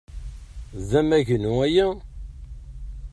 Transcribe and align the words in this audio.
D 0.87 0.91
amagnu 0.99 1.53
aya? 1.65 1.87